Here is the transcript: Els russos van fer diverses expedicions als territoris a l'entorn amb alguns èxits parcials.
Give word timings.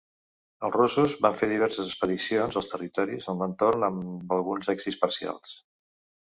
Els 0.67 0.75
russos 0.77 1.11
van 1.25 1.35
fer 1.41 1.49
diverses 1.51 1.91
expedicions 1.91 2.57
als 2.61 2.71
territoris 2.71 3.29
a 3.35 3.37
l'entorn 3.43 3.87
amb 3.91 4.35
alguns 4.39 4.73
èxits 4.75 4.99
parcials. 5.05 5.55